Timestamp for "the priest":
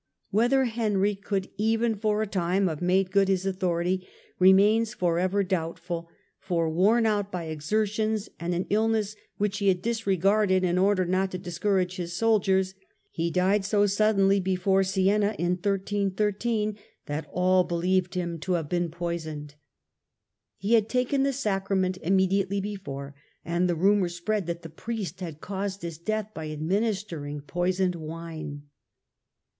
24.63-25.19